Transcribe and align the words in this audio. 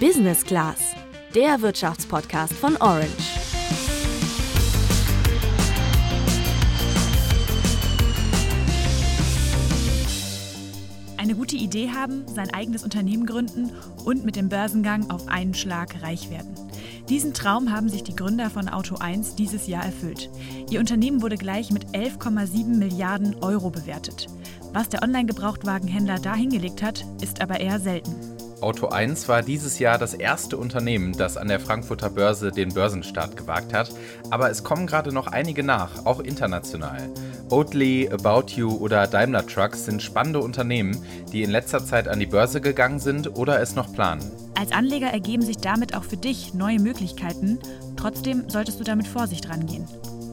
Business 0.00 0.44
Class, 0.44 0.94
der 1.34 1.62
Wirtschaftspodcast 1.62 2.52
von 2.52 2.76
Orange. 2.76 3.08
Eine 11.16 11.34
gute 11.34 11.56
Idee 11.56 11.88
haben, 11.88 12.26
sein 12.28 12.52
eigenes 12.52 12.84
Unternehmen 12.84 13.24
gründen 13.24 13.72
und 14.04 14.26
mit 14.26 14.36
dem 14.36 14.50
Börsengang 14.50 15.08
auf 15.08 15.28
einen 15.28 15.54
Schlag 15.54 16.02
reich 16.02 16.28
werden. 16.28 16.54
Diesen 17.08 17.32
Traum 17.32 17.72
haben 17.72 17.88
sich 17.88 18.02
die 18.02 18.14
Gründer 18.14 18.50
von 18.50 18.68
Auto 18.68 18.96
1 18.96 19.34
dieses 19.36 19.66
Jahr 19.66 19.86
erfüllt. 19.86 20.28
Ihr 20.68 20.80
Unternehmen 20.80 21.22
wurde 21.22 21.38
gleich 21.38 21.70
mit 21.70 21.86
11,7 21.92 22.76
Milliarden 22.76 23.36
Euro 23.42 23.70
bewertet. 23.70 24.26
Was 24.74 24.90
der 24.90 25.02
Online-Gebrauchtwagenhändler 25.02 26.18
da 26.18 26.34
hingelegt 26.34 26.82
hat, 26.82 27.02
ist 27.22 27.40
aber 27.40 27.60
eher 27.60 27.80
selten. 27.80 28.35
Auto 28.62 28.86
1 28.86 29.28
war 29.28 29.42
dieses 29.42 29.78
Jahr 29.78 29.98
das 29.98 30.14
erste 30.14 30.56
Unternehmen, 30.56 31.12
das 31.12 31.36
an 31.36 31.48
der 31.48 31.60
Frankfurter 31.60 32.08
Börse 32.08 32.50
den 32.50 32.72
Börsenstart 32.72 33.36
gewagt 33.36 33.74
hat. 33.74 33.90
Aber 34.30 34.50
es 34.50 34.64
kommen 34.64 34.86
gerade 34.86 35.12
noch 35.12 35.26
einige 35.26 35.62
nach, 35.62 36.06
auch 36.06 36.20
international. 36.20 37.10
Oatly, 37.50 38.08
About 38.10 38.52
You 38.54 38.74
oder 38.78 39.06
Daimler 39.06 39.46
Trucks 39.46 39.84
sind 39.84 40.02
spannende 40.02 40.40
Unternehmen, 40.40 40.96
die 41.32 41.42
in 41.42 41.50
letzter 41.50 41.84
Zeit 41.84 42.08
an 42.08 42.18
die 42.18 42.26
Börse 42.26 42.62
gegangen 42.62 42.98
sind 42.98 43.36
oder 43.36 43.60
es 43.60 43.74
noch 43.74 43.92
planen. 43.92 44.22
Als 44.58 44.72
Anleger 44.72 45.08
ergeben 45.08 45.42
sich 45.42 45.58
damit 45.58 45.94
auch 45.94 46.04
für 46.04 46.16
dich 46.16 46.54
neue 46.54 46.80
Möglichkeiten. 46.80 47.58
Trotzdem 47.96 48.48
solltest 48.48 48.80
du 48.80 48.84
damit 48.84 49.06
Vorsicht 49.06 49.50
rangehen. 49.50 49.86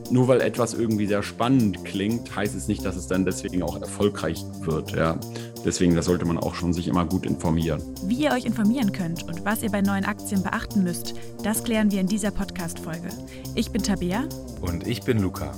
Nur 0.09 0.27
weil 0.27 0.41
etwas 0.41 0.73
irgendwie 0.73 1.07
sehr 1.07 1.23
spannend 1.23 1.83
klingt, 1.83 2.35
heißt 2.35 2.55
es 2.55 2.67
nicht, 2.67 2.85
dass 2.85 2.95
es 2.95 3.07
dann 3.07 3.25
deswegen 3.25 3.63
auch 3.63 3.81
erfolgreich 3.81 4.45
wird. 4.61 4.91
Ja. 4.91 5.17
Deswegen, 5.65 5.95
da 5.95 6.01
sollte 6.01 6.25
man 6.25 6.37
auch 6.37 6.55
schon 6.55 6.73
sich 6.73 6.89
immer 6.89 7.05
gut 7.05 7.25
informieren. 7.25 7.81
Wie 8.03 8.23
ihr 8.23 8.31
euch 8.31 8.45
informieren 8.45 8.91
könnt 8.91 9.23
und 9.23 9.45
was 9.45 9.63
ihr 9.63 9.71
bei 9.71 9.81
neuen 9.81 10.03
Aktien 10.03 10.43
beachten 10.43 10.83
müsst, 10.83 11.13
das 11.41 11.63
klären 11.63 11.89
wir 11.89 12.01
in 12.01 12.07
dieser 12.07 12.31
Podcast-Folge. 12.31 13.09
Ich 13.55 13.71
bin 13.71 13.81
Tabea. 13.81 14.27
Und 14.59 14.85
ich 14.85 15.03
bin 15.03 15.21
Luca. 15.21 15.53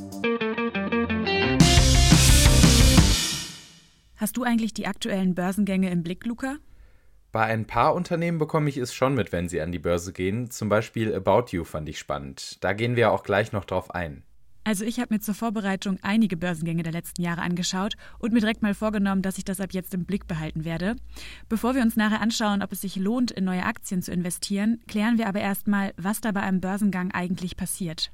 Hast 4.18 4.38
du 4.38 4.44
eigentlich 4.44 4.74
die 4.74 4.86
aktuellen 4.86 5.34
Börsengänge 5.34 5.90
im 5.90 6.04
Blick, 6.04 6.26
Luca? 6.26 6.58
Bei 7.32 7.44
ein 7.46 7.66
paar 7.66 7.96
Unternehmen 7.96 8.38
bekomme 8.38 8.70
ich 8.70 8.78
es 8.78 8.94
schon 8.94 9.16
mit, 9.16 9.32
wenn 9.32 9.50
sie 9.50 9.60
an 9.60 9.72
die 9.72 9.80
Börse 9.80 10.14
gehen. 10.14 10.52
Zum 10.52 10.70
Beispiel 10.70 11.14
About 11.14 11.48
You 11.50 11.64
fand 11.64 11.90
ich 11.90 12.00
spannend. 12.00 12.64
Da 12.64 12.74
gehen 12.74 12.96
wir 12.96 13.12
auch 13.12 13.24
gleich 13.24 13.52
noch 13.52 13.66
drauf 13.66 13.94
ein. 13.94 14.24
Also 14.68 14.84
ich 14.84 15.00
habe 15.00 15.14
mir 15.14 15.20
zur 15.20 15.36
Vorbereitung 15.36 16.00
einige 16.02 16.38
Börsengänge 16.38 16.82
der 16.82 16.92
letzten 16.92 17.22
Jahre 17.22 17.44
angeschaut 17.44 17.94
und 18.18 18.34
mir 18.34 18.40
direkt 18.40 18.64
mal 18.64 18.74
vorgenommen, 18.74 19.22
dass 19.22 19.38
ich 19.38 19.46
das 19.46 19.62
ab 19.62 19.74
jetzt 19.74 19.94
im 19.94 20.06
Blick 20.06 20.28
behalten 20.28 20.66
werde. 20.66 20.96
Bevor 21.48 21.76
wir 21.76 21.84
uns 21.84 21.96
nachher 21.96 22.20
anschauen, 22.20 22.64
ob 22.64 22.72
es 22.72 22.82
sich 22.82 22.96
lohnt, 22.96 23.30
in 23.30 23.44
neue 23.44 23.64
Aktien 23.64 24.02
zu 24.02 24.12
investieren, 24.12 24.82
klären 24.88 25.20
wir 25.20 25.28
aber 25.28 25.40
erstmal, 25.40 25.94
was 25.98 26.20
da 26.20 26.32
bei 26.32 26.42
einem 26.42 26.62
Börsengang 26.62 27.12
eigentlich 27.12 27.58
passiert. 27.58 28.12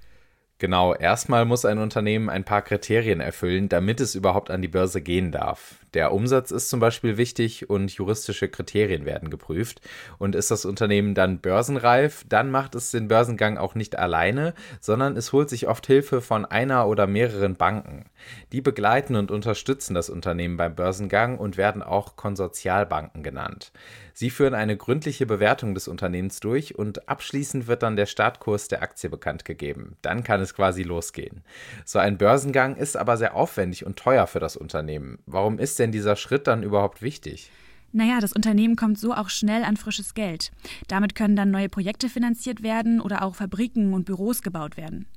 Genau, 0.57 0.93
erstmal 0.93 1.45
muss 1.45 1.63
ein 1.63 1.77
Unternehmen 1.77 2.29
ein 2.29 2.43
paar 2.43 2.61
Kriterien 2.61 3.21
erfüllen, 3.21 3.69
damit 3.69 4.01
es 4.01 4.13
überhaupt 4.13 4.51
an 4.51 4.61
die 4.61 4.67
Börse 4.67 5.01
gehen 5.01 5.31
darf. 5.31 5.80
Der 5.93 6.13
Umsatz 6.13 6.51
ist 6.51 6.69
zum 6.69 6.79
Beispiel 6.79 7.17
wichtig 7.17 7.69
und 7.69 7.91
juristische 7.91 8.47
Kriterien 8.47 9.05
werden 9.05 9.29
geprüft. 9.29 9.81
Und 10.17 10.35
ist 10.35 10.49
das 10.49 10.63
Unternehmen 10.63 11.15
dann 11.15 11.39
börsenreif, 11.39 12.23
dann 12.29 12.49
macht 12.49 12.75
es 12.75 12.91
den 12.91 13.09
Börsengang 13.09 13.57
auch 13.57 13.75
nicht 13.75 13.99
alleine, 13.99 14.53
sondern 14.79 15.17
es 15.17 15.33
holt 15.33 15.49
sich 15.49 15.67
oft 15.67 15.85
Hilfe 15.87 16.21
von 16.21 16.45
einer 16.45 16.87
oder 16.87 17.07
mehreren 17.07 17.55
Banken. 17.55 18.05
Die 18.53 18.61
begleiten 18.61 19.15
und 19.15 19.31
unterstützen 19.31 19.93
das 19.93 20.09
Unternehmen 20.09 20.55
beim 20.55 20.75
Börsengang 20.75 21.37
und 21.37 21.57
werden 21.57 21.83
auch 21.83 22.15
Konsortialbanken 22.15 23.21
genannt. 23.21 23.73
Sie 24.13 24.29
führen 24.29 24.53
eine 24.53 24.77
gründliche 24.77 25.25
Bewertung 25.25 25.73
des 25.73 25.87
Unternehmens 25.87 26.39
durch 26.39 26.77
und 26.77 27.07
abschließend 27.09 27.67
wird 27.67 27.81
dann 27.81 27.95
der 27.95 28.05
Startkurs 28.05 28.67
der 28.67 28.83
Aktie 28.83 29.09
bekannt 29.09 29.45
gegeben. 29.45 29.97
Dann 30.01 30.23
kann 30.23 30.41
es 30.41 30.53
quasi 30.53 30.83
losgehen. 30.83 31.43
So 31.85 31.99
ein 31.99 32.17
Börsengang 32.17 32.75
ist 32.75 32.97
aber 32.97 33.17
sehr 33.17 33.35
aufwendig 33.35 33.85
und 33.85 33.97
teuer 33.97 34.27
für 34.27 34.39
das 34.39 34.57
Unternehmen. 34.57 35.19
Warum 35.25 35.59
ist 35.59 35.79
denn 35.81 35.91
dieser 35.91 36.15
Schritt 36.15 36.47
dann 36.47 36.63
überhaupt 36.63 37.01
wichtig? 37.01 37.51
Naja, 37.93 38.21
das 38.21 38.31
Unternehmen 38.31 38.77
kommt 38.77 38.97
so 38.97 39.13
auch 39.13 39.29
schnell 39.29 39.63
an 39.63 39.75
frisches 39.75 40.13
Geld. 40.13 40.51
Damit 40.87 41.13
können 41.13 41.35
dann 41.35 41.51
neue 41.51 41.67
Projekte 41.67 42.07
finanziert 42.07 42.63
werden 42.63 43.01
oder 43.01 43.21
auch 43.23 43.35
Fabriken 43.35 43.93
und 43.93 44.05
Büros 44.05 44.41
gebaut 44.41 44.77
werden. 44.77 45.07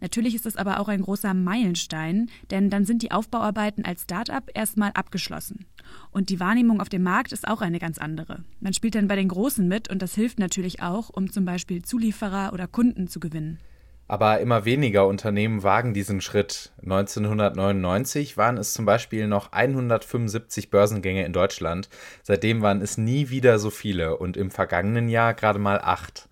Natürlich 0.00 0.34
ist 0.34 0.46
es 0.46 0.56
aber 0.56 0.80
auch 0.80 0.88
ein 0.88 1.02
großer 1.02 1.34
Meilenstein, 1.34 2.28
denn 2.50 2.68
dann 2.68 2.84
sind 2.84 3.02
die 3.02 3.12
Aufbauarbeiten 3.12 3.84
als 3.84 4.02
Start-up 4.02 4.50
erstmal 4.54 4.90
abgeschlossen. 4.92 5.66
Und 6.10 6.30
die 6.30 6.40
Wahrnehmung 6.40 6.80
auf 6.80 6.88
dem 6.88 7.04
Markt 7.04 7.32
ist 7.32 7.46
auch 7.46 7.60
eine 7.60 7.78
ganz 7.78 7.98
andere. 7.98 8.42
Man 8.60 8.72
spielt 8.72 8.96
dann 8.96 9.06
bei 9.06 9.16
den 9.16 9.28
Großen 9.28 9.66
mit 9.66 9.88
und 9.88 10.02
das 10.02 10.16
hilft 10.16 10.40
natürlich 10.40 10.82
auch, 10.82 11.10
um 11.10 11.30
zum 11.30 11.44
Beispiel 11.44 11.82
Zulieferer 11.82 12.52
oder 12.52 12.66
Kunden 12.66 13.06
zu 13.06 13.20
gewinnen. 13.20 13.60
Aber 14.08 14.40
immer 14.40 14.64
weniger 14.64 15.06
Unternehmen 15.06 15.64
wagen 15.64 15.92
diesen 15.92 16.20
Schritt. 16.20 16.72
1999 16.82 18.36
waren 18.36 18.56
es 18.56 18.72
zum 18.72 18.84
Beispiel 18.84 19.26
noch 19.26 19.52
175 19.52 20.70
Börsengänge 20.70 21.24
in 21.24 21.32
Deutschland. 21.32 21.88
Seitdem 22.22 22.62
waren 22.62 22.80
es 22.80 22.98
nie 22.98 23.30
wieder 23.30 23.58
so 23.58 23.70
viele 23.70 24.16
und 24.16 24.36
im 24.36 24.50
vergangenen 24.52 25.08
Jahr 25.08 25.34
gerade 25.34 25.58
mal 25.58 25.80
acht. 25.80 26.28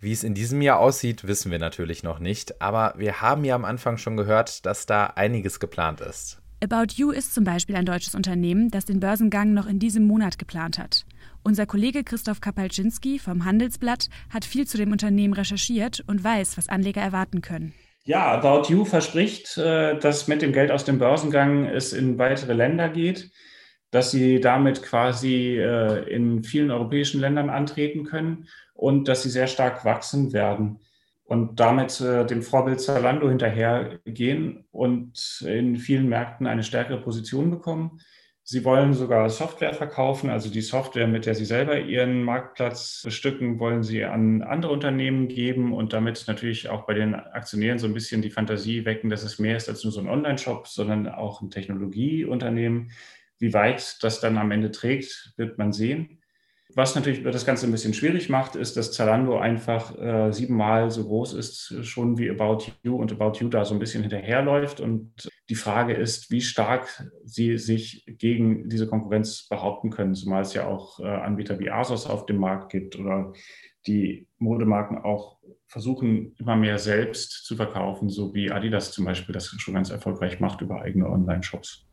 Wie 0.00 0.12
es 0.12 0.22
in 0.22 0.34
diesem 0.34 0.62
Jahr 0.62 0.78
aussieht, 0.78 1.26
wissen 1.26 1.50
wir 1.50 1.58
natürlich 1.58 2.04
noch 2.04 2.20
nicht, 2.20 2.62
aber 2.62 2.94
wir 2.96 3.20
haben 3.20 3.44
ja 3.44 3.56
am 3.56 3.64
Anfang 3.64 3.98
schon 3.98 4.16
gehört, 4.16 4.64
dass 4.64 4.86
da 4.86 5.06
einiges 5.06 5.58
geplant 5.58 6.00
ist. 6.00 6.40
About 6.62 6.94
You 6.94 7.10
ist 7.10 7.34
zum 7.34 7.42
Beispiel 7.42 7.74
ein 7.74 7.86
deutsches 7.86 8.14
Unternehmen, 8.14 8.70
das 8.70 8.84
den 8.84 9.00
Börsengang 9.00 9.54
noch 9.54 9.66
in 9.66 9.80
diesem 9.80 10.04
Monat 10.06 10.38
geplant 10.38 10.78
hat. 10.78 11.04
Unser 11.44 11.66
Kollege 11.66 12.04
Christoph 12.04 12.40
Kapalczynski 12.40 13.18
vom 13.18 13.44
Handelsblatt 13.44 14.08
hat 14.30 14.44
viel 14.44 14.66
zu 14.66 14.76
dem 14.76 14.92
Unternehmen 14.92 15.34
recherchiert 15.34 16.02
und 16.06 16.22
weiß, 16.22 16.58
was 16.58 16.68
Anleger 16.68 17.00
erwarten 17.00 17.40
können. 17.40 17.72
Ja, 18.04 18.32
About 18.32 18.72
You 18.72 18.84
verspricht, 18.84 19.58
äh, 19.58 19.98
dass 19.98 20.28
mit 20.28 20.40
dem 20.42 20.52
Geld 20.52 20.70
aus 20.70 20.84
dem 20.84 20.98
Börsengang 20.98 21.66
es 21.66 21.92
in 21.92 22.18
weitere 22.18 22.54
Länder 22.54 22.88
geht, 22.88 23.30
dass 23.90 24.10
sie 24.10 24.40
damit 24.40 24.82
quasi 24.82 25.58
äh, 25.58 26.08
in 26.10 26.42
vielen 26.42 26.70
europäischen 26.70 27.20
Ländern 27.20 27.50
antreten 27.50 28.04
können 28.04 28.48
und 28.74 29.08
dass 29.08 29.22
sie 29.22 29.30
sehr 29.30 29.46
stark 29.46 29.84
wachsen 29.84 30.32
werden 30.32 30.80
und 31.24 31.60
damit 31.60 32.00
äh, 32.00 32.24
dem 32.24 32.42
Vorbild 32.42 32.80
Zalando 32.80 33.28
hinterhergehen 33.28 34.64
und 34.70 35.44
in 35.46 35.76
vielen 35.76 36.08
Märkten 36.08 36.46
eine 36.46 36.62
stärkere 36.62 37.02
Position 37.02 37.50
bekommen. 37.50 38.00
Sie 38.50 38.64
wollen 38.64 38.94
sogar 38.94 39.28
Software 39.28 39.74
verkaufen, 39.74 40.30
also 40.30 40.48
die 40.48 40.62
Software, 40.62 41.06
mit 41.06 41.26
der 41.26 41.34
Sie 41.34 41.44
selber 41.44 41.78
Ihren 41.80 42.22
Marktplatz 42.22 43.02
bestücken, 43.04 43.58
wollen 43.58 43.82
Sie 43.82 44.06
an 44.06 44.40
andere 44.40 44.72
Unternehmen 44.72 45.28
geben 45.28 45.74
und 45.74 45.92
damit 45.92 46.24
natürlich 46.26 46.70
auch 46.70 46.86
bei 46.86 46.94
den 46.94 47.14
Aktionären 47.14 47.78
so 47.78 47.86
ein 47.86 47.92
bisschen 47.92 48.22
die 48.22 48.30
Fantasie 48.30 48.86
wecken, 48.86 49.10
dass 49.10 49.22
es 49.22 49.38
mehr 49.38 49.58
ist 49.58 49.68
als 49.68 49.84
nur 49.84 49.92
so 49.92 50.00
ein 50.00 50.08
Online-Shop, 50.08 50.66
sondern 50.66 51.08
auch 51.08 51.42
ein 51.42 51.50
Technologieunternehmen. 51.50 52.90
Wie 53.38 53.52
weit 53.52 54.02
das 54.02 54.20
dann 54.20 54.38
am 54.38 54.50
Ende 54.50 54.70
trägt, 54.70 55.34
wird 55.36 55.58
man 55.58 55.74
sehen. 55.74 56.17
Was 56.78 56.94
natürlich 56.94 57.24
das 57.24 57.44
Ganze 57.44 57.66
ein 57.66 57.72
bisschen 57.72 57.92
schwierig 57.92 58.28
macht, 58.28 58.54
ist, 58.54 58.76
dass 58.76 58.92
Zalando 58.92 59.36
einfach 59.36 59.98
äh, 59.98 60.30
siebenmal 60.30 60.92
so 60.92 61.08
groß 61.08 61.34
ist, 61.34 61.74
schon 61.84 62.18
wie 62.18 62.30
About 62.30 62.70
You 62.84 62.94
und 62.94 63.10
About 63.10 63.40
You 63.40 63.48
da 63.48 63.64
so 63.64 63.74
ein 63.74 63.80
bisschen 63.80 64.02
hinterherläuft. 64.02 64.78
Und 64.78 65.28
die 65.48 65.56
Frage 65.56 65.94
ist, 65.94 66.30
wie 66.30 66.40
stark 66.40 67.10
sie 67.24 67.58
sich 67.58 68.04
gegen 68.06 68.68
diese 68.68 68.86
Konkurrenz 68.86 69.48
behaupten 69.48 69.90
können, 69.90 70.14
zumal 70.14 70.42
es 70.42 70.54
ja 70.54 70.68
auch 70.68 71.00
äh, 71.00 71.08
Anbieter 71.08 71.58
wie 71.58 71.68
Asos 71.68 72.06
auf 72.06 72.26
dem 72.26 72.36
Markt 72.36 72.70
gibt 72.70 72.96
oder 72.96 73.32
die 73.88 74.28
Modemarken 74.38 74.98
auch 74.98 75.40
versuchen, 75.66 76.36
immer 76.38 76.54
mehr 76.54 76.78
selbst 76.78 77.44
zu 77.44 77.56
verkaufen, 77.56 78.08
so 78.08 78.34
wie 78.34 78.52
Adidas 78.52 78.92
zum 78.92 79.04
Beispiel 79.04 79.32
das 79.32 79.48
schon 79.48 79.74
ganz 79.74 79.90
erfolgreich 79.90 80.38
macht 80.38 80.60
über 80.60 80.80
eigene 80.80 81.10
Online-Shops. 81.10 81.87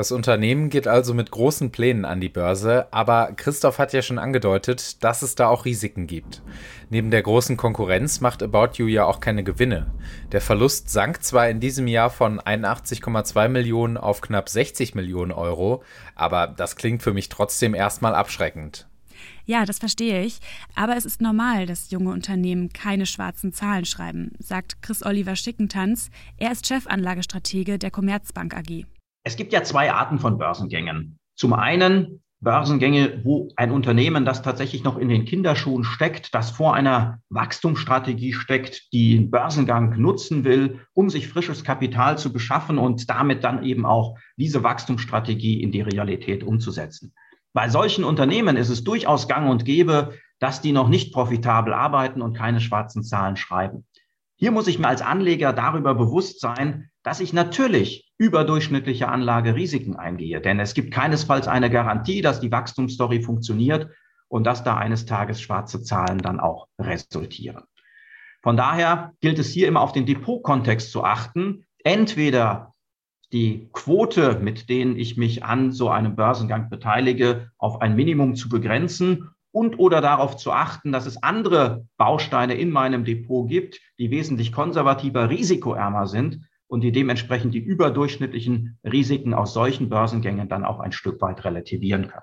Das 0.00 0.12
Unternehmen 0.12 0.70
geht 0.70 0.88
also 0.88 1.12
mit 1.12 1.30
großen 1.30 1.72
Plänen 1.72 2.06
an 2.06 2.22
die 2.22 2.30
Börse, 2.30 2.90
aber 2.90 3.32
Christoph 3.36 3.78
hat 3.78 3.92
ja 3.92 4.00
schon 4.00 4.18
angedeutet, 4.18 5.04
dass 5.04 5.20
es 5.20 5.34
da 5.34 5.48
auch 5.48 5.66
Risiken 5.66 6.06
gibt. 6.06 6.40
Neben 6.88 7.10
der 7.10 7.20
großen 7.20 7.58
Konkurrenz 7.58 8.22
macht 8.22 8.42
About 8.42 8.78
You 8.78 8.86
ja 8.86 9.04
auch 9.04 9.20
keine 9.20 9.44
Gewinne. 9.44 9.92
Der 10.32 10.40
Verlust 10.40 10.88
sank 10.88 11.22
zwar 11.22 11.50
in 11.50 11.60
diesem 11.60 11.86
Jahr 11.86 12.08
von 12.08 12.40
81,2 12.40 13.48
Millionen 13.48 13.98
auf 13.98 14.22
knapp 14.22 14.48
60 14.48 14.94
Millionen 14.94 15.32
Euro, 15.32 15.82
aber 16.14 16.46
das 16.46 16.76
klingt 16.76 17.02
für 17.02 17.12
mich 17.12 17.28
trotzdem 17.28 17.74
erstmal 17.74 18.14
abschreckend. 18.14 18.88
Ja, 19.44 19.66
das 19.66 19.80
verstehe 19.80 20.22
ich. 20.22 20.40
Aber 20.74 20.96
es 20.96 21.04
ist 21.04 21.20
normal, 21.20 21.66
dass 21.66 21.90
junge 21.90 22.12
Unternehmen 22.12 22.72
keine 22.72 23.04
schwarzen 23.04 23.52
Zahlen 23.52 23.84
schreiben, 23.84 24.32
sagt 24.38 24.80
Chris 24.80 25.04
Oliver 25.04 25.36
Schickentanz. 25.36 26.08
Er 26.38 26.52
ist 26.52 26.66
Chefanlagestratege 26.66 27.78
der 27.78 27.90
Commerzbank 27.90 28.56
AG. 28.56 28.86
Es 29.22 29.36
gibt 29.36 29.52
ja 29.52 29.62
zwei 29.62 29.92
Arten 29.92 30.18
von 30.18 30.38
Börsengängen. 30.38 31.18
Zum 31.34 31.52
einen 31.52 32.22
Börsengänge, 32.40 33.20
wo 33.22 33.48
ein 33.56 33.70
Unternehmen, 33.70 34.24
das 34.24 34.40
tatsächlich 34.40 34.82
noch 34.82 34.96
in 34.96 35.10
den 35.10 35.26
Kinderschuhen 35.26 35.84
steckt, 35.84 36.34
das 36.34 36.50
vor 36.50 36.74
einer 36.74 37.20
Wachstumsstrategie 37.28 38.32
steckt, 38.32 38.92
die 38.94 39.16
den 39.16 39.30
Börsengang 39.30 40.00
nutzen 40.00 40.44
will, 40.44 40.80
um 40.94 41.10
sich 41.10 41.28
frisches 41.28 41.64
Kapital 41.64 42.16
zu 42.16 42.32
beschaffen 42.32 42.78
und 42.78 43.10
damit 43.10 43.44
dann 43.44 43.62
eben 43.62 43.84
auch 43.84 44.16
diese 44.36 44.62
Wachstumsstrategie 44.62 45.62
in 45.62 45.70
die 45.70 45.82
Realität 45.82 46.42
umzusetzen. 46.42 47.12
Bei 47.52 47.68
solchen 47.68 48.04
Unternehmen 48.04 48.56
ist 48.56 48.70
es 48.70 48.84
durchaus 48.84 49.28
gang 49.28 49.50
und 49.50 49.66
gäbe, 49.66 50.14
dass 50.38 50.62
die 50.62 50.72
noch 50.72 50.88
nicht 50.88 51.12
profitabel 51.12 51.74
arbeiten 51.74 52.22
und 52.22 52.34
keine 52.34 52.60
schwarzen 52.60 53.02
Zahlen 53.02 53.36
schreiben. 53.36 53.86
Hier 54.36 54.52
muss 54.52 54.68
ich 54.68 54.78
mir 54.78 54.88
als 54.88 55.02
Anleger 55.02 55.52
darüber 55.52 55.94
bewusst 55.94 56.40
sein, 56.40 56.89
dass 57.02 57.20
ich 57.20 57.32
natürlich 57.32 58.10
überdurchschnittliche 58.18 59.08
Anlagerisiken 59.08 59.96
eingehe. 59.96 60.40
Denn 60.40 60.60
es 60.60 60.74
gibt 60.74 60.92
keinesfalls 60.92 61.48
eine 61.48 61.70
Garantie, 61.70 62.20
dass 62.20 62.40
die 62.40 62.52
Wachstumsstory 62.52 63.22
funktioniert 63.22 63.88
und 64.28 64.44
dass 64.44 64.62
da 64.62 64.76
eines 64.76 65.06
Tages 65.06 65.40
schwarze 65.40 65.82
Zahlen 65.82 66.18
dann 66.18 66.40
auch 66.40 66.68
resultieren. 66.78 67.64
Von 68.42 68.56
daher 68.56 69.12
gilt 69.20 69.38
es 69.38 69.50
hier 69.50 69.68
immer 69.68 69.80
auf 69.80 69.92
den 69.92 70.06
Depotkontext 70.06 70.92
zu 70.92 71.04
achten. 71.04 71.66
Entweder 71.82 72.74
die 73.32 73.68
Quote, 73.72 74.38
mit 74.40 74.68
denen 74.68 74.96
ich 74.96 75.16
mich 75.16 75.44
an 75.44 75.72
so 75.72 75.88
einem 75.88 76.16
Börsengang 76.16 76.68
beteilige, 76.68 77.50
auf 77.58 77.80
ein 77.80 77.96
Minimum 77.96 78.34
zu 78.34 78.48
begrenzen 78.48 79.30
und 79.52 79.78
oder 79.78 80.00
darauf 80.00 80.36
zu 80.36 80.52
achten, 80.52 80.92
dass 80.92 81.06
es 81.06 81.22
andere 81.22 81.86
Bausteine 81.96 82.54
in 82.54 82.70
meinem 82.70 83.04
Depot 83.04 83.48
gibt, 83.48 83.80
die 83.98 84.10
wesentlich 84.10 84.52
konservativer, 84.52 85.28
risikoärmer 85.30 86.06
sind 86.06 86.40
und 86.70 86.82
die 86.82 86.92
dementsprechend 86.92 87.52
die 87.52 87.58
überdurchschnittlichen 87.58 88.78
Risiken 88.84 89.34
aus 89.34 89.52
solchen 89.52 89.88
Börsengängen 89.88 90.48
dann 90.48 90.64
auch 90.64 90.78
ein 90.78 90.92
Stück 90.92 91.20
weit 91.20 91.44
relativieren 91.44 92.06
können. 92.06 92.22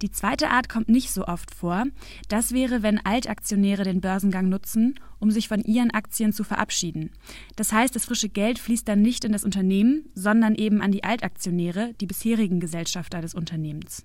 Die 0.00 0.10
zweite 0.10 0.48
Art 0.48 0.70
kommt 0.70 0.88
nicht 0.88 1.10
so 1.10 1.26
oft 1.26 1.54
vor. 1.54 1.84
Das 2.28 2.52
wäre, 2.52 2.82
wenn 2.82 3.04
Altaktionäre 3.04 3.84
den 3.84 4.00
Börsengang 4.00 4.48
nutzen, 4.48 4.98
um 5.20 5.30
sich 5.30 5.46
von 5.46 5.60
ihren 5.60 5.90
Aktien 5.90 6.32
zu 6.32 6.42
verabschieden. 6.42 7.10
Das 7.54 7.72
heißt, 7.72 7.94
das 7.94 8.06
frische 8.06 8.30
Geld 8.30 8.58
fließt 8.58 8.88
dann 8.88 9.02
nicht 9.02 9.26
in 9.26 9.32
das 9.32 9.44
Unternehmen, 9.44 10.10
sondern 10.14 10.54
eben 10.54 10.80
an 10.80 10.90
die 10.90 11.04
Altaktionäre, 11.04 11.92
die 12.00 12.06
bisherigen 12.06 12.60
Gesellschafter 12.60 13.20
des 13.20 13.34
Unternehmens. 13.34 14.04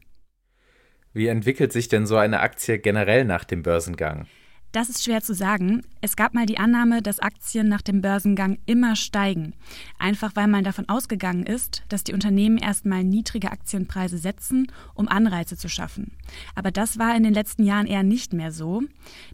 Wie 1.14 1.28
entwickelt 1.28 1.72
sich 1.72 1.88
denn 1.88 2.06
so 2.06 2.18
eine 2.18 2.42
Aktie 2.42 2.78
generell 2.78 3.24
nach 3.24 3.46
dem 3.46 3.64
Börsengang? 3.64 4.28
Das 4.72 4.88
ist 4.88 5.04
schwer 5.04 5.22
zu 5.22 5.34
sagen. 5.34 5.82
Es 6.00 6.16
gab 6.16 6.36
mal 6.36 6.46
die 6.46 6.60
Annahme, 6.60 7.02
dass 7.02 7.20
Aktien 7.20 7.68
nach 7.68 7.82
dem 7.82 8.02
Börsengang 8.02 8.60
immer 8.68 8.96
steigen. 8.96 9.56
Einfach 9.98 10.36
weil 10.36 10.48
man 10.48 10.64
davon 10.64 10.88
ausgegangen 10.88 11.44
ist, 11.44 11.82
dass 11.90 12.04
die 12.04 12.14
Unternehmen 12.14 12.60
erstmal 12.60 13.04
niedrige 13.04 13.52
Aktienpreise 13.52 14.20
setzen, 14.20 14.72
um 14.94 15.08
Anreize 15.08 15.58
zu 15.58 15.70
schaffen. 15.70 16.12
Aber 16.54 16.70
das 16.70 17.00
war 17.00 17.16
in 17.16 17.24
den 17.24 17.34
letzten 17.34 17.64
Jahren 17.64 17.88
eher 17.88 18.04
nicht 18.04 18.32
mehr 18.32 18.52
so. 18.52 18.84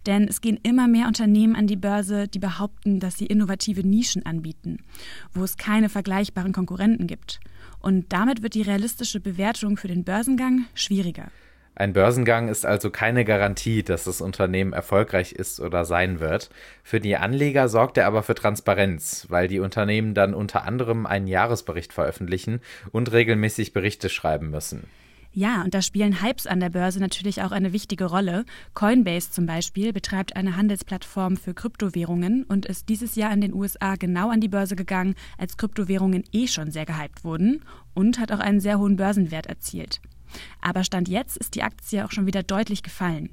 Denn 0.05 0.25
es 0.29 0.39
gehen 0.39 0.57
immer 0.63 0.87
mehr 0.87 1.07
Unternehmen 1.07 1.57
an 1.57 1.67
die 1.67 1.75
Börse, 1.75 2.29
die 2.29 2.39
behaupten, 2.39 3.01
dass 3.01 3.17
sie 3.17 3.25
innovative 3.25 3.85
Nischen 3.85 4.25
anbieten, 4.25 4.77
wo 5.33 5.43
es 5.43 5.57
keine 5.57 5.89
vergleichbaren 5.89 6.53
Konkurrenten 6.53 7.07
gibt. 7.07 7.41
Und 7.79 8.13
damit 8.13 8.41
wird 8.41 8.53
die 8.53 8.61
realistische 8.61 9.19
Bewertung 9.19 9.75
für 9.75 9.89
den 9.89 10.05
Börsengang 10.05 10.65
schwieriger. 10.75 11.29
Ein 11.77 11.91
Börsengang 11.91 12.47
ist 12.47 12.65
also 12.65 12.89
keine 12.89 13.25
Garantie, 13.25 13.83
dass 13.83 14.05
das 14.05 14.21
Unternehmen 14.21 14.71
erfolgreich 14.71 15.33
ist 15.33 15.59
oder 15.59 15.83
sein 15.83 16.21
wird. 16.21 16.49
Für 16.83 17.01
die 17.01 17.17
Anleger 17.17 17.67
sorgt 17.67 17.97
er 17.97 18.07
aber 18.07 18.23
für 18.23 18.33
Transparenz, 18.33 19.25
weil 19.29 19.49
die 19.49 19.59
Unternehmen 19.59 20.13
dann 20.13 20.33
unter 20.33 20.63
anderem 20.63 21.05
einen 21.05 21.27
Jahresbericht 21.27 21.91
veröffentlichen 21.91 22.61
und 22.93 23.11
regelmäßig 23.11 23.73
Berichte 23.73 24.07
schreiben 24.07 24.51
müssen. 24.51 24.87
Ja, 25.33 25.63
und 25.63 25.73
da 25.73 25.81
spielen 25.81 26.23
Hypes 26.23 26.47
an 26.47 26.61
der 26.61 26.69
Börse 26.69 27.01
natürlich 27.01 27.41
auch 27.41 27.51
eine 27.51 27.73
wichtige 27.73 28.05
Rolle. 28.05 28.45
Coinbase 28.73 29.31
zum 29.31 29.45
Beispiel 29.45 29.91
betreibt 29.91 30.37
eine 30.37 30.55
Handelsplattform 30.55 31.35
für 31.35 31.53
Kryptowährungen 31.53 32.45
und 32.45 32.65
ist 32.65 32.87
dieses 32.87 33.15
Jahr 33.15 33.33
in 33.33 33.41
den 33.41 33.53
USA 33.53 33.95
genau 33.95 34.29
an 34.29 34.39
die 34.39 34.47
Börse 34.47 34.77
gegangen, 34.77 35.15
als 35.37 35.57
Kryptowährungen 35.57 36.23
eh 36.31 36.47
schon 36.47 36.71
sehr 36.71 36.85
gehypt 36.85 37.25
wurden 37.25 37.65
und 37.93 38.17
hat 38.17 38.31
auch 38.31 38.39
einen 38.39 38.61
sehr 38.61 38.79
hohen 38.79 38.95
Börsenwert 38.95 39.47
erzielt. 39.47 39.99
Aber 40.61 40.83
Stand 40.83 41.07
jetzt 41.07 41.37
ist 41.37 41.55
die 41.55 41.63
Aktie 41.63 42.05
auch 42.05 42.11
schon 42.11 42.25
wieder 42.25 42.43
deutlich 42.43 42.83
gefallen. 42.83 43.29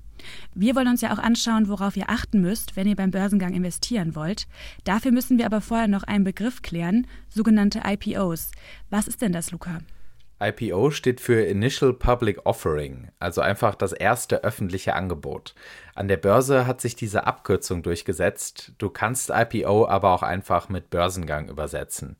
Wir 0.55 0.77
wollen 0.77 0.89
uns 0.89 1.01
ja 1.01 1.13
auch 1.13 1.19
anschauen, 1.19 1.69
worauf 1.69 1.97
ihr 1.97 2.09
achten 2.09 2.41
müsst, 2.41 2.77
wenn 2.77 2.87
ihr 2.87 2.97
beim 2.97 3.11
Börsengang 3.11 3.55
investieren 3.55 4.15
wollt. 4.15 4.47
Dafür 4.85 5.13
müssen 5.13 5.39
wir 5.39 5.47
aber 5.47 5.61
vorher 5.61 5.89
noch 5.89 6.05
einen 6.05 6.25
Begriff 6.25 6.63
klären, 6.63 7.07
sogenannte 7.29 7.83
IPOs. 7.85 8.53
Was 8.91 9.09
ist 9.09 9.23
denn 9.23 9.33
das, 9.33 9.51
Luca? 9.51 9.81
IPO 10.43 10.91
steht 10.91 11.21
für 11.21 11.41
Initial 11.41 11.93
Public 11.93 12.45
Offering, 12.45 13.09
also 13.21 13.41
einfach 13.41 13.77
das 13.77 13.93
erste 13.93 14.43
öffentliche 14.43 14.95
Angebot. 14.95 15.55
An 15.95 16.09
der 16.09 16.17
Börse 16.17 16.67
hat 16.67 16.81
sich 16.81 16.97
diese 16.97 17.29
Abkürzung 17.29 17.85
durchgesetzt. 17.85 18.73
Du 18.79 18.91
kannst 18.91 19.31
IPO 19.31 19.87
aber 19.87 20.13
auch 20.13 20.25
einfach 20.25 20.69
mit 20.69 20.91
Börsengang 20.91 21.49
übersetzen. 21.49 22.17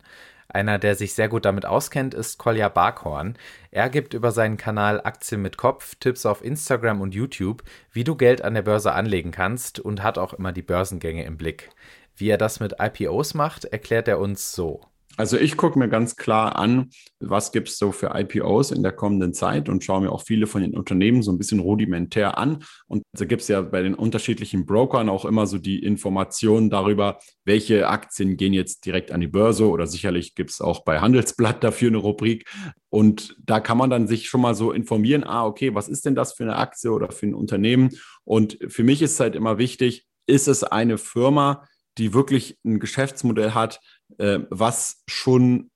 Einer, 0.53 0.79
der 0.79 0.95
sich 0.95 1.15
sehr 1.15 1.29
gut 1.29 1.47
damit 1.47 1.65
auskennt, 1.65 2.13
ist 2.13 2.39
Kolja 2.39 2.69
Barkhorn. 2.69 3.37
Er 3.71 3.89
gibt 3.89 4.13
über 4.13 4.33
seinen 4.33 4.59
Kanal 4.59 5.01
Aktien 5.03 5.41
mit 5.41 5.57
Kopf 5.57 5.95
Tipps 5.95 6.27
auf 6.27 6.45
Instagram 6.45 7.01
und 7.01 7.15
YouTube, 7.15 7.63
wie 7.91 8.05
du 8.05 8.17
Geld 8.17 8.43
an 8.43 8.53
der 8.53 8.63
Börse 8.63 8.93
anlegen 8.93 9.31
kannst 9.31 9.81
und 9.81 10.03
hat 10.03 10.19
auch 10.19 10.35
immer 10.35 10.53
die 10.53 10.63
Börsengänge 10.63 11.25
im 11.25 11.39
Blick. 11.39 11.71
Wie 12.17 12.29
er 12.29 12.37
das 12.37 12.61
mit 12.61 12.77
IPOs 12.79 13.33
macht, 13.33 13.65
erklärt 13.65 14.09
er 14.09 14.19
uns 14.19 14.53
so. 14.53 14.83
Also 15.17 15.37
ich 15.37 15.57
gucke 15.57 15.79
mir 15.79 15.89
ganz 15.89 16.17
klar 16.17 16.57
an, 16.57 16.91
was 17.21 17.53
gibt 17.53 17.69
es 17.69 17.79
so 17.79 17.93
für 17.93 18.13
IPOs 18.15 18.71
in 18.71 18.83
der 18.83 18.93
kommenden 18.93 19.35
Zeit 19.35 19.69
und 19.69 19.85
schaue 19.85 20.01
mir 20.01 20.11
auch 20.11 20.23
viele 20.23 20.47
von 20.47 20.63
den 20.63 20.75
Unternehmen 20.75 21.23
so 21.23 21.31
ein 21.31 21.39
bisschen 21.39 21.61
rudimentär 21.61 22.39
an. 22.39 22.65
Und 22.87 23.03
da 23.13 23.27
gibt 23.27 23.43
es 23.43 23.49
ja 23.49 23.61
bei 23.61 23.83
den 23.83 23.95
unterschiedlichen 23.95 24.65
Brokern 24.65 25.09
auch 25.09 25.25
immer 25.25 25.47
so 25.47 25.59
die 25.59 25.83
Informationen 25.83 26.71
darüber, 26.71 27.19
welche 27.45 27.89
Aktien 27.89 28.37
gehen 28.37 28.55
jetzt 28.55 28.87
direkt 28.87 29.13
an 29.13 29.21
die 29.21 29.27
Börse 29.27 29.69
oder 29.69 29.87
sicherlich 29.87 30.35
gibt 30.35 30.51
es 30.51 30.61
auch 30.61 30.85
bei 30.85 31.01
Handelsblatt 31.01 31.63
dafür 31.63 31.89
eine 31.89 31.99
Rubrik. 31.99 32.49
Und 32.89 33.37
da 33.45 33.61
kann 33.61 33.79
man 33.79 33.91
dann 33.91 34.07
sich 34.07 34.29
schon 34.29 34.41
mal 34.41 34.55
so 34.55 34.73
informieren, 34.73 35.25
ah, 35.25 35.45
okay, 35.45 35.75
was 35.75 35.89
ist 35.89 36.07
denn 36.07 36.15
das 36.15 36.33
für 36.33 36.45
eine 36.45 36.57
Aktie 36.57 36.91
oder 36.91 37.11
für 37.11 37.27
ein 37.27 37.35
Unternehmen? 37.35 37.91
Und 38.25 38.59
für 38.69 38.83
mich 38.83 39.03
ist 39.03 39.21
halt 39.21 39.35
immer 39.35 39.59
wichtig, 39.59 40.07
ist 40.27 40.49
es 40.49 40.65
eine 40.65 40.97
Firma, 40.97 41.67
die 41.99 42.15
wirklich 42.15 42.59
ein 42.65 42.81
Geschäftsmodell 42.81 43.53
hat, 43.53 43.81
äh, 44.19 44.41
was 44.51 45.03
schon 45.07 45.71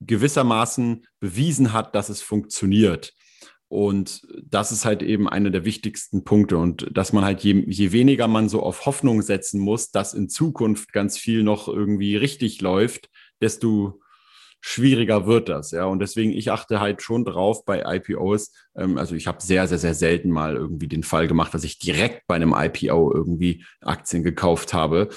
gewissermaßen 0.00 1.06
bewiesen 1.20 1.72
hat, 1.72 1.94
dass 1.94 2.08
es 2.08 2.22
funktioniert. 2.22 3.12
Und 3.68 4.26
das 4.42 4.72
ist 4.72 4.84
halt 4.84 5.00
eben 5.00 5.28
einer 5.28 5.50
der 5.50 5.64
wichtigsten 5.64 6.24
Punkte. 6.24 6.56
Und 6.56 6.88
dass 6.90 7.12
man 7.12 7.24
halt, 7.24 7.44
je, 7.44 7.64
je 7.68 7.92
weniger 7.92 8.26
man 8.26 8.48
so 8.48 8.62
auf 8.62 8.84
Hoffnung 8.84 9.22
setzen 9.22 9.60
muss, 9.60 9.92
dass 9.92 10.12
in 10.12 10.28
Zukunft 10.28 10.92
ganz 10.92 11.16
viel 11.16 11.44
noch 11.44 11.68
irgendwie 11.68 12.16
richtig 12.16 12.60
läuft, 12.60 13.08
desto 13.40 14.00
schwieriger 14.60 15.26
wird 15.26 15.48
das. 15.48 15.70
Ja, 15.70 15.84
und 15.84 16.00
deswegen, 16.00 16.32
ich 16.32 16.50
achte 16.50 16.80
halt 16.80 17.00
schon 17.00 17.24
drauf 17.24 17.64
bei 17.64 17.82
IPOs. 17.96 18.52
Ähm, 18.76 18.98
also 18.98 19.14
ich 19.14 19.26
habe 19.26 19.40
sehr, 19.40 19.68
sehr, 19.68 19.78
sehr 19.78 19.94
selten 19.94 20.30
mal 20.30 20.56
irgendwie 20.56 20.88
den 20.88 21.02
Fall 21.02 21.28
gemacht, 21.28 21.54
dass 21.54 21.64
ich 21.64 21.78
direkt 21.78 22.26
bei 22.26 22.34
einem 22.34 22.54
IPO 22.56 23.12
irgendwie 23.14 23.64
Aktien 23.80 24.22
gekauft 24.22 24.74
habe. 24.74 25.08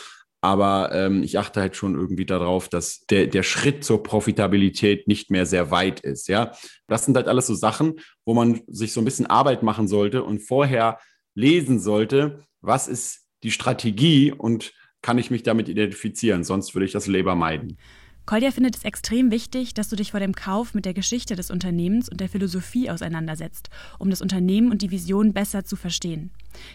Aber 0.44 0.92
ähm, 0.92 1.24
ich 1.24 1.40
achte 1.40 1.62
halt 1.62 1.78
schon 1.78 1.96
irgendwie 1.96 2.26
darauf, 2.26 2.68
dass 2.68 3.06
der, 3.06 3.28
der 3.28 3.44
Schritt 3.44 3.86
zur 3.86 4.04
Profitabilität 4.04 5.08
nicht 5.08 5.32
mehr 5.32 5.46
sehr 5.46 5.72
weit 5.72 6.02
ist. 6.02 6.28
Ja, 6.28 6.52
das 6.86 7.06
sind 7.06 7.16
halt 7.16 7.30
alles 7.30 7.48
so 7.48 7.56
Sachen, 7.56 7.94
wo 8.26 8.34
man 8.34 8.60
sich 8.68 8.92
so 8.92 9.00
ein 9.00 9.06
bisschen 9.06 9.26
Arbeit 9.26 9.64
machen 9.64 9.88
sollte 9.88 10.22
und 10.22 10.40
vorher 10.40 11.00
lesen 11.34 11.80
sollte, 11.80 12.44
was 12.60 12.90
ist 12.90 13.22
die 13.44 13.52
Strategie 13.52 14.34
und 14.34 14.74
kann 15.02 15.18
ich 15.18 15.32
mich 15.32 15.44
damit 15.44 15.70
identifizieren? 15.70 16.44
Sonst 16.44 16.76
würde 16.76 16.86
ich 16.88 16.92
das 16.92 17.08
Leber 17.08 17.36
meiden. 17.36 17.78
Kolja 18.26 18.52
findet 18.52 18.76
es 18.76 18.84
extrem 18.84 19.32
wichtig, 19.32 19.74
dass 19.74 19.88
du 19.88 19.96
dich 19.96 20.12
vor 20.12 20.20
dem 20.20 20.36
Kauf 20.36 20.74
mit 20.74 20.84
der 20.84 20.94
Geschichte 20.94 21.38
des 21.38 21.52
Unternehmens 21.52 22.10
und 22.10 22.20
der 22.20 22.28
Philosophie 22.28 22.90
auseinandersetzt, 22.90 23.70
um 23.98 24.10
das 24.10 24.22
Unternehmen 24.22 24.72
und 24.72 24.82
die 24.82 24.92
Vision 24.92 25.32
besser 25.32 25.64
zu 25.64 25.78
verstehen. 25.78 26.32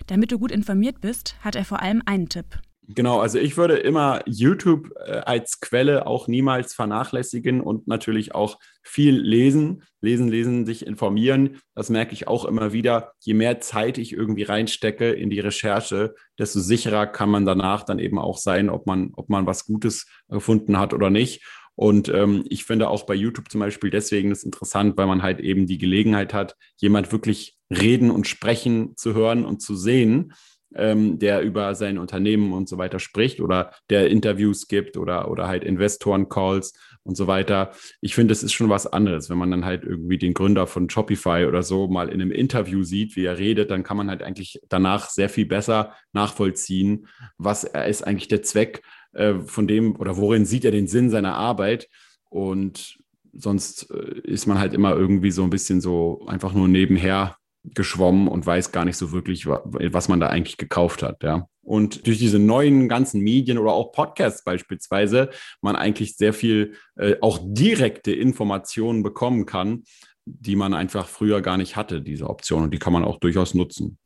Damit 0.07 0.33
du 0.33 0.39
gut 0.39 0.53
informiert 0.53 1.03
bist, 1.03 1.37
hat 1.43 1.55
er 1.55 1.67
vor 1.67 1.83
allem 1.83 2.03
einen 2.07 2.31
Tipp. 2.31 2.61
Genau, 2.91 3.21
also 3.21 3.39
ich 3.39 3.59
würde 3.59 3.77
immer 3.77 4.23
YouTube 4.25 4.91
äh, 5.05 5.19
als 5.19 5.61
Quelle 5.61 6.07
auch 6.07 6.27
niemals 6.27 6.73
vernachlässigen 6.73 7.61
und 7.61 7.87
natürlich 7.87 8.35
auch 8.35 8.59
viel 8.83 9.15
lesen, 9.15 9.83
lesen, 10.01 10.29
lesen, 10.29 10.65
sich 10.65 10.87
informieren. 10.87 11.59
Das 11.75 11.91
merke 11.91 12.15
ich 12.15 12.29
auch 12.29 12.47
immer 12.47 12.73
wieder. 12.73 13.13
Je 13.21 13.35
mehr 13.35 13.61
Zeit 13.61 13.99
ich 13.99 14.15
irgendwie 14.15 14.45
reinstecke 14.45 15.11
in 15.11 15.29
die 15.29 15.41
Recherche, 15.41 16.15
desto 16.39 16.61
sicherer 16.61 17.07
kann 17.07 17.29
man 17.29 17.45
danach 17.45 17.83
dann 17.83 17.99
eben 17.99 18.19
auch 18.19 18.39
sein, 18.39 18.71
ob 18.71 18.87
man, 18.87 19.13
ob 19.17 19.29
man 19.29 19.45
was 19.45 19.67
Gutes 19.67 20.07
gefunden 20.31 20.79
hat 20.79 20.95
oder 20.95 21.11
nicht. 21.11 21.45
Und 21.75 22.09
ähm, 22.09 22.45
ich 22.49 22.65
finde 22.65 22.89
auch 22.89 23.05
bei 23.05 23.15
YouTube 23.15 23.51
zum 23.51 23.61
Beispiel 23.61 23.91
deswegen 23.91 24.33
ist 24.33 24.45
interessant, 24.45 24.97
weil 24.97 25.07
man 25.07 25.23
halt 25.23 25.41
eben 25.41 25.67
die 25.67 25.79
Gelegenheit 25.79 26.33
hat, 26.33 26.57
jemand 26.79 27.13
wirklich 27.13 27.59
reden 27.71 28.11
und 28.11 28.27
sprechen 28.27 28.97
zu 28.97 29.13
hören 29.13 29.45
und 29.45 29.61
zu 29.61 29.77
sehen 29.77 30.33
ähm, 30.75 31.19
der 31.19 31.43
über 31.43 31.75
sein 31.75 31.99
Unternehmen 31.99 32.53
und 32.53 32.69
so 32.69 32.79
weiter 32.79 32.99
spricht 32.99 33.41
oder 33.41 33.73
der 33.91 34.11
Interviews 34.11 34.69
gibt 34.69 34.97
oder, 34.97 35.31
oder 35.31 35.49
halt 35.49 35.65
Investoren-Calls 35.65 36.75
und 37.03 37.17
so 37.17 37.27
weiter. 37.27 37.73
Ich 38.01 38.15
finde, 38.15 38.33
es 38.33 38.43
ist 38.43 38.53
schon 38.53 38.69
was 38.69 38.87
anderes. 38.87 39.31
Wenn 39.31 39.39
man 39.39 39.51
dann 39.51 39.65
halt 39.65 39.85
irgendwie 39.85 40.19
den 40.19 40.35
Gründer 40.35 40.67
von 40.67 40.91
Shopify 40.91 41.47
oder 41.47 41.63
so 41.63 41.89
mal 41.89 42.09
in 42.09 42.21
einem 42.21 42.33
Interview 42.33 42.83
sieht, 42.83 43.17
wie 43.17 43.25
er 43.25 43.39
redet, 43.39 43.71
dann 43.71 43.83
kann 43.83 43.97
man 43.97 44.11
halt 44.11 44.23
eigentlich 44.23 44.61
danach 44.69 45.09
sehr 45.09 45.29
viel 45.29 45.47
besser 45.47 45.95
nachvollziehen, 46.13 47.07
was 47.39 47.65
ist 47.65 48.07
eigentlich 48.07 48.29
der 48.29 48.43
Zweck 48.43 48.83
äh, 49.13 49.35
von 49.41 49.67
dem 49.67 49.97
oder 49.97 50.17
worin 50.17 50.45
sieht 50.45 50.65
er 50.65 50.71
den 50.71 50.87
Sinn 50.87 51.09
seiner 51.11 51.35
Arbeit. 51.35 51.89
Und 52.29 52.99
sonst 53.33 53.91
äh, 53.91 54.21
ist 54.25 54.47
man 54.47 54.59
halt 54.59 54.75
immer 54.75 54.95
irgendwie 54.95 55.31
so 55.31 55.43
ein 55.45 55.51
bisschen 55.51 55.81
so 55.81 56.27
einfach 56.27 56.53
nur 56.53 56.69
nebenher 56.69 57.37
geschwommen 57.65 58.29
und 58.29 58.47
weiß 58.47 58.73
gar 58.73 58.85
nicht 58.85 58.97
so 58.97 59.13
wirklich, 59.13 59.47
was 59.47 60.09
man 60.09 60.21
da 60.21 60.29
eigentlich 60.29 60.57
gekauft 60.57 61.03
hat, 61.03 61.23
ja. 61.23 61.47
Und 61.63 62.07
durch 62.07 62.17
diese 62.17 62.39
neuen 62.39 62.89
ganzen 62.89 63.21
Medien 63.21 63.59
oder 63.59 63.73
auch 63.73 63.93
Podcasts 63.93 64.43
beispielsweise, 64.43 65.29
man 65.61 65.77
eigentlich 65.77 66.17
sehr 66.17 66.33
viel 66.33 66.77
äh, 66.97 67.17
auch 67.21 67.41
direkte 67.43 68.11
Informationen 68.11 69.03
bekommen 69.03 69.45
kann, 69.45 69.85
die 70.25 70.57
man 70.57 70.73
einfach 70.73 71.07
früher 71.07 71.43
gar 71.43 71.59
nicht 71.59 71.77
hatte, 71.77 72.01
diese 72.01 72.31
Option. 72.31 72.63
Und 72.63 72.73
die 72.73 72.79
kann 72.79 72.95
man 72.95 73.05
auch 73.05 73.19
durchaus 73.19 73.53
nutzen. 73.53 73.99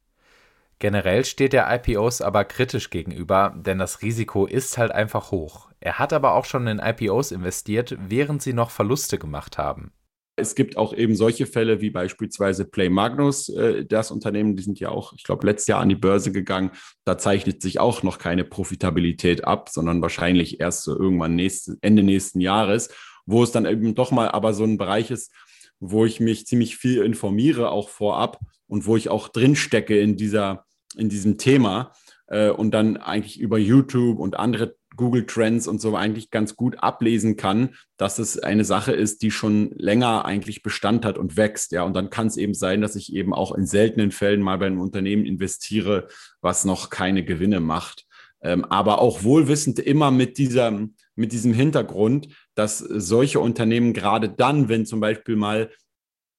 Generell 0.81 1.25
steht 1.25 1.55
er 1.55 1.73
IPOs 1.73 2.21
aber 2.21 2.45
kritisch 2.45 2.91
gegenüber, 2.91 3.55
denn 3.57 3.79
das 3.79 4.03
Risiko 4.03 4.47
ist 4.47 4.79
halt 4.79 4.91
einfach 4.91 5.31
hoch. 5.31 5.71
Er 5.79 6.01
hat 6.01 6.13
aber 6.13 6.35
auch 6.35 6.45
schon 6.45 6.67
in 6.67 6.81
IPOs 6.81 7.31
investiert, 7.31 7.97
während 8.09 8.43
sie 8.43 8.53
noch 8.53 8.71
Verluste 8.71 9.19
gemacht 9.19 9.59
haben. 9.59 9.93
Es 10.37 10.55
gibt 10.55 10.77
auch 10.77 10.95
eben 10.95 11.15
solche 11.15 11.47
Fälle 11.47 11.81
wie 11.81 11.91
beispielsweise 11.91 12.65
Play 12.65 12.89
Magnus, 12.89 13.49
äh, 13.51 13.85
das 13.85 14.11
Unternehmen, 14.11 14.57
die 14.57 14.63
sind 14.63 14.81
ja 14.81 14.89
auch, 14.89 15.13
ich 15.15 15.25
glaube, 15.25 15.47
letztes 15.47 15.69
Jahr 15.69 15.81
an 15.81 15.89
die 15.89 15.95
Börse 15.95 16.33
gegangen. 16.33 16.71
Da 17.05 17.19
zeichnet 17.19 17.61
sich 17.61 17.81
auch 17.81 18.03
noch 18.03 18.19
keine 18.19 18.45
Profitabilität 18.45 19.45
ab, 19.45 19.69
sondern 19.69 20.01
wahrscheinlich 20.01 20.61
erst 20.61 20.85
so 20.85 20.99
irgendwann 20.99 21.35
nächste, 21.35 21.77
Ende 21.83 22.03
nächsten 22.03 22.41
Jahres, 22.41 22.91
wo 23.27 23.43
es 23.43 23.53
dann 23.53 23.67
eben 23.67 23.95
doch 23.95 24.11
mal 24.11 24.31
aber 24.31 24.55
so 24.55 24.65
ein 24.65 24.79
Bereich 24.79 25.11
ist, 25.11 25.33
wo 25.81 26.05
ich 26.05 26.21
mich 26.21 26.47
ziemlich 26.47 26.77
viel 26.77 27.03
informiere, 27.03 27.71
auch 27.71 27.89
vorab 27.89 28.39
und 28.69 28.87
wo 28.87 28.97
ich 28.97 29.11
auch 29.11 29.29
drinstecke 29.29 29.99
in 29.99 30.17
dieser, 30.17 30.65
in 30.97 31.09
diesem 31.09 31.39
Thema 31.39 31.93
äh, 32.29 32.51
und 32.51 32.73
dann 32.73 32.97
eigentlich 32.97 33.39
über 33.39 33.59
YouTube 33.59 34.19
und 34.19 34.39
andere 34.39 34.77
Google 34.97 35.27
Trends 35.27 35.67
und 35.67 35.81
so 35.81 35.97
eigentlich 35.97 36.31
ganz 36.31 36.57
gut 36.57 36.83
ablesen 36.83 37.37
kann, 37.37 37.75
dass 37.97 38.19
es 38.19 38.39
eine 38.39 38.65
Sache 38.65 38.93
ist, 38.93 39.23
die 39.23 39.31
schon 39.31 39.71
länger 39.77 40.25
eigentlich 40.25 40.63
Bestand 40.63 41.05
hat 41.05 41.19
und 41.19 41.37
wächst. 41.37 41.73
Ja, 41.73 41.83
und 41.85 41.95
dann 41.95 42.11
kann 42.11 42.27
es 42.27 42.37
eben 42.37 42.55
sein, 42.55 42.81
dass 42.81 42.97
ich 42.97 43.13
eben 43.13 43.33
auch 43.35 43.55
in 43.55 43.67
seltenen 43.67 44.11
Fällen 44.11 44.43
mal 44.43 44.59
bei 44.59 44.67
einem 44.67 44.81
Unternehmen 44.81 45.25
investiere, 45.25 46.09
was 46.41 46.65
noch 46.65 46.91
keine 46.91 47.25
Gewinne 47.25 47.61
macht. 47.61 48.07
Ähm, 48.43 48.65
aber 48.65 49.01
auch 49.01 49.23
wohlwissend 49.23 49.79
immer 49.79 50.11
mit 50.11 50.37
dieser, 50.37 50.89
mit 51.15 51.33
diesem 51.33 51.55
Hintergrund, 51.55 52.29
dass 52.55 52.79
solche 52.79 53.41
Unternehmen 53.41 53.93
gerade 53.93 54.29
dann, 54.29 54.69
wenn 54.69 54.85
zum 54.85 55.01
Beispiel 55.01 55.37
mal 55.37 55.71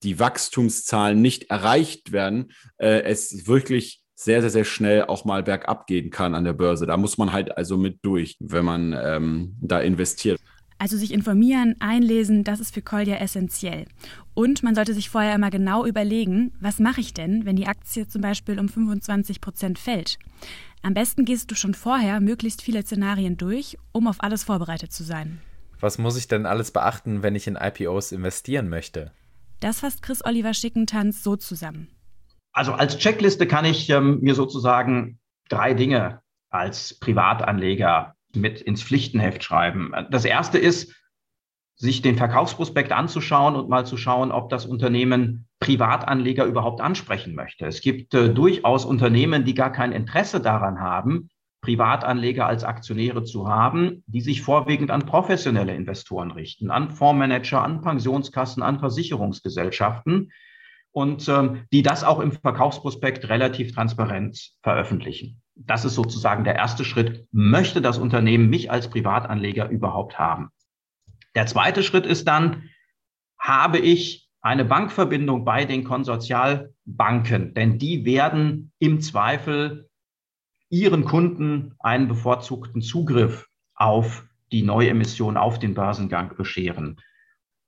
die 0.03 0.19
Wachstumszahlen 0.19 1.21
nicht 1.21 1.49
erreicht 1.49 2.11
werden, 2.11 2.51
äh, 2.77 3.03
es 3.03 3.47
wirklich 3.47 4.02
sehr, 4.23 4.41
sehr, 4.41 4.49
sehr 4.49 4.63
schnell 4.63 5.05
auch 5.05 5.25
mal 5.25 5.43
bergab 5.43 5.87
gehen 5.87 6.09
kann 6.09 6.35
an 6.35 6.43
der 6.43 6.53
Börse. 6.53 6.85
Da 6.85 6.97
muss 6.97 7.17
man 7.17 7.31
halt 7.31 7.57
also 7.57 7.77
mit 7.77 7.99
durch, 8.03 8.37
wenn 8.39 8.65
man 8.65 8.95
ähm, 8.97 9.55
da 9.61 9.79
investiert. 9.79 10.39
Also 10.79 10.97
sich 10.97 11.13
informieren, 11.13 11.75
einlesen, 11.79 12.43
das 12.43 12.59
ist 12.59 12.73
für 12.73 12.81
Kolja 12.81 13.15
essentiell. 13.15 13.85
Und 14.33 14.63
man 14.63 14.75
sollte 14.75 14.93
sich 14.93 15.09
vorher 15.09 15.35
immer 15.35 15.49
genau 15.49 15.85
überlegen, 15.85 16.51
was 16.59 16.79
mache 16.79 16.99
ich 16.99 17.13
denn, 17.13 17.45
wenn 17.45 17.55
die 17.55 17.67
Aktie 17.67 18.07
zum 18.07 18.21
Beispiel 18.21 18.59
um 18.59 18.67
25 18.67 19.39
Prozent 19.39 19.79
fällt. 19.79 20.17
Am 20.81 20.93
besten 20.93 21.23
gehst 21.23 21.49
du 21.49 21.55
schon 21.55 21.73
vorher 21.73 22.19
möglichst 22.19 22.61
viele 22.61 22.81
Szenarien 22.81 23.37
durch, 23.37 23.77
um 23.93 24.07
auf 24.07 24.17
alles 24.19 24.43
vorbereitet 24.43 24.91
zu 24.91 25.03
sein. 25.03 25.39
Was 25.79 25.97
muss 25.97 26.17
ich 26.17 26.27
denn 26.27 26.45
alles 26.45 26.71
beachten, 26.71 27.23
wenn 27.23 27.35
ich 27.35 27.47
in 27.47 27.55
IPOs 27.55 28.11
investieren 28.11 28.67
möchte? 28.67 29.11
Das 29.61 29.79
fasst 29.79 30.01
Chris 30.01 30.25
Oliver 30.25 30.53
Schickentanz 30.53 31.23
so 31.23 31.37
zusammen. 31.37 31.87
Also 32.53 32.73
als 32.73 32.97
Checkliste 32.97 33.47
kann 33.47 33.65
ich 33.65 33.89
ähm, 33.89 34.19
mir 34.21 34.35
sozusagen 34.35 35.19
drei 35.49 35.73
Dinge 35.73 36.21
als 36.49 36.99
Privatanleger 36.99 38.15
mit 38.35 38.61
ins 38.61 38.83
Pflichtenheft 38.83 39.43
schreiben. 39.43 39.91
Das 40.11 40.23
erste 40.23 40.57
ist, 40.59 40.95
sich 41.75 42.01
den 42.03 42.15
Verkaufsprospekt 42.15 42.91
anzuschauen 42.91 43.55
und 43.55 43.67
mal 43.67 43.85
zu 43.85 43.97
schauen, 43.97 44.31
ob 44.31 44.49
das 44.49 44.65
Unternehmen 44.65 45.47
Privatanleger 45.59 46.45
überhaupt 46.45 46.81
ansprechen 46.81 47.33
möchte. 47.33 47.65
Es 47.65 47.81
gibt 47.81 48.13
äh, 48.13 48.29
durchaus 48.29 48.85
Unternehmen, 48.85 49.43
die 49.43 49.55
gar 49.55 49.71
kein 49.71 49.91
Interesse 49.91 50.39
daran 50.39 50.79
haben, 50.79 51.29
Privatanleger 51.61 52.45
als 52.45 52.63
Aktionäre 52.63 53.23
zu 53.23 53.47
haben, 53.47 54.03
die 54.05 54.21
sich 54.21 54.41
vorwiegend 54.41 54.91
an 54.91 55.05
professionelle 55.05 55.73
Investoren 55.73 56.31
richten, 56.31 56.69
an 56.69 56.91
Fondsmanager, 56.91 57.63
an 57.63 57.81
Pensionskassen, 57.81 58.61
an 58.61 58.79
Versicherungsgesellschaften 58.79 60.31
und 60.93 61.27
ähm, 61.27 61.65
die 61.73 61.81
das 61.81 62.03
auch 62.03 62.19
im 62.19 62.31
Verkaufsprospekt 62.31 63.27
relativ 63.27 63.73
transparent 63.73 64.53
veröffentlichen. 64.61 65.41
Das 65.55 65.85
ist 65.85 65.95
sozusagen 65.95 66.43
der 66.43 66.55
erste 66.55 66.85
Schritt. 66.85 67.27
Möchte 67.31 67.81
das 67.81 67.97
Unternehmen 67.97 68.49
mich 68.49 68.71
als 68.71 68.89
Privatanleger 68.89 69.69
überhaupt 69.69 70.17
haben? 70.17 70.49
Der 71.35 71.47
zweite 71.47 71.83
Schritt 71.83 72.05
ist 72.05 72.27
dann, 72.27 72.69
habe 73.39 73.79
ich 73.79 74.29
eine 74.41 74.65
Bankverbindung 74.65 75.45
bei 75.45 75.65
den 75.65 75.83
Konsortialbanken, 75.83 77.53
denn 77.53 77.79
die 77.79 78.05
werden 78.05 78.71
im 78.77 79.01
Zweifel 79.01 79.89
ihren 80.69 81.05
Kunden 81.05 81.75
einen 81.79 82.07
bevorzugten 82.07 82.81
Zugriff 82.81 83.47
auf 83.73 84.25
die 84.51 84.63
Neuemission, 84.63 85.37
auf 85.37 85.59
den 85.59 85.73
Börsengang 85.73 86.35
bescheren. 86.35 86.99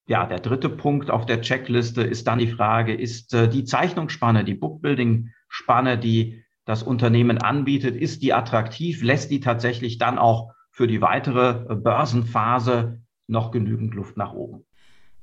Ja, 0.07 0.27
der 0.27 0.39
dritte 0.39 0.69
Punkt 0.69 1.09
auf 1.09 1.25
der 1.25 1.41
Checkliste 1.41 2.03
ist 2.03 2.27
dann 2.27 2.37
die 2.37 2.51
Frage, 2.51 2.93
ist 2.93 3.33
äh, 3.33 3.49
die 3.49 3.63
Zeichnungsspanne, 3.63 4.43
die 4.43 4.53
Bookbuilding-Spanne, 4.53 5.97
die 5.97 6.43
das 6.65 6.83
Unternehmen 6.83 7.39
anbietet, 7.39 7.95
ist 7.95 8.21
die 8.21 8.33
attraktiv? 8.33 9.01
Lässt 9.01 9.31
die 9.31 9.39
tatsächlich 9.39 9.97
dann 9.97 10.19
auch 10.19 10.51
für 10.69 10.85
die 10.85 11.01
weitere 11.01 11.71
äh, 11.71 11.75
Börsenphase 11.75 13.01
noch 13.27 13.49
genügend 13.49 13.95
Luft 13.95 14.15
nach 14.15 14.33
oben? 14.33 14.65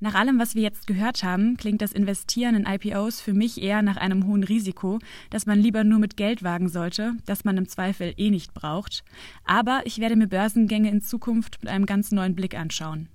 Nach 0.00 0.16
allem, 0.16 0.40
was 0.40 0.56
wir 0.56 0.62
jetzt 0.62 0.88
gehört 0.88 1.22
haben, 1.22 1.56
klingt 1.56 1.80
das 1.80 1.92
Investieren 1.92 2.56
in 2.56 2.66
IPOs 2.66 3.20
für 3.20 3.34
mich 3.34 3.62
eher 3.62 3.82
nach 3.82 3.96
einem 3.96 4.26
hohen 4.26 4.42
Risiko, 4.42 4.98
das 5.30 5.46
man 5.46 5.60
lieber 5.60 5.84
nur 5.84 6.00
mit 6.00 6.16
Geld 6.16 6.42
wagen 6.42 6.68
sollte, 6.68 7.12
das 7.24 7.44
man 7.44 7.56
im 7.56 7.68
Zweifel 7.68 8.12
eh 8.16 8.30
nicht 8.30 8.52
braucht. 8.52 9.04
Aber 9.44 9.82
ich 9.84 10.00
werde 10.00 10.16
mir 10.16 10.26
Börsengänge 10.26 10.90
in 10.90 11.02
Zukunft 11.02 11.62
mit 11.62 11.70
einem 11.70 11.86
ganz 11.86 12.10
neuen 12.10 12.34
Blick 12.34 12.58
anschauen. 12.58 13.10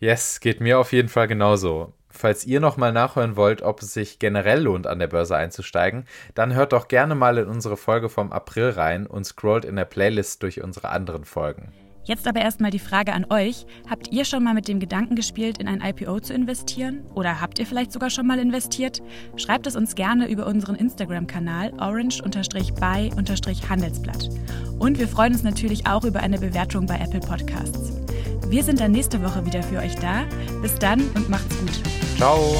Yes, 0.00 0.40
geht 0.40 0.60
mir 0.62 0.78
auf 0.78 0.94
jeden 0.94 1.10
Fall 1.10 1.28
genauso. 1.28 1.92
Falls 2.08 2.46
ihr 2.46 2.58
nochmal 2.58 2.90
nachhören 2.90 3.36
wollt, 3.36 3.60
ob 3.60 3.82
es 3.82 3.92
sich 3.92 4.18
generell 4.18 4.62
lohnt, 4.62 4.86
an 4.86 4.98
der 4.98 5.08
Börse 5.08 5.36
einzusteigen, 5.36 6.06
dann 6.34 6.54
hört 6.54 6.72
doch 6.72 6.88
gerne 6.88 7.14
mal 7.14 7.36
in 7.36 7.46
unsere 7.46 7.76
Folge 7.76 8.08
vom 8.08 8.32
April 8.32 8.70
rein 8.70 9.06
und 9.06 9.24
scrollt 9.24 9.66
in 9.66 9.76
der 9.76 9.84
Playlist 9.84 10.42
durch 10.42 10.62
unsere 10.62 10.88
anderen 10.88 11.26
Folgen. 11.26 11.70
Jetzt 12.04 12.26
aber 12.26 12.40
erstmal 12.40 12.70
die 12.70 12.78
Frage 12.78 13.12
an 13.12 13.26
euch. 13.28 13.66
Habt 13.90 14.10
ihr 14.10 14.24
schon 14.24 14.42
mal 14.42 14.54
mit 14.54 14.68
dem 14.68 14.80
Gedanken 14.80 15.16
gespielt, 15.16 15.58
in 15.58 15.68
ein 15.68 15.82
IPO 15.82 16.20
zu 16.20 16.32
investieren? 16.32 17.04
Oder 17.14 17.42
habt 17.42 17.58
ihr 17.58 17.66
vielleicht 17.66 17.92
sogar 17.92 18.08
schon 18.08 18.26
mal 18.26 18.38
investiert? 18.38 19.02
Schreibt 19.36 19.66
es 19.66 19.76
uns 19.76 19.94
gerne 19.94 20.30
über 20.30 20.46
unseren 20.46 20.76
Instagram-Kanal 20.76 21.74
orange-by-handelsblatt. 21.78 24.30
Und 24.78 24.98
wir 24.98 25.08
freuen 25.08 25.34
uns 25.34 25.42
natürlich 25.42 25.86
auch 25.86 26.04
über 26.04 26.20
eine 26.20 26.38
Bewertung 26.38 26.86
bei 26.86 26.96
Apple 26.96 27.20
Podcasts. 27.20 28.00
Wir 28.50 28.64
sind 28.64 28.80
dann 28.80 28.90
nächste 28.90 29.22
Woche 29.22 29.46
wieder 29.46 29.62
für 29.62 29.78
euch 29.78 29.94
da. 29.94 30.24
Bis 30.60 30.74
dann 30.74 31.00
und 31.14 31.30
macht's 31.30 31.56
gut. 31.60 31.70
Ciao. 32.16 32.56